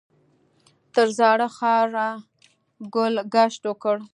[0.93, 2.09] تر زاړه ښاره
[2.93, 3.95] ګل ګشت وکړ.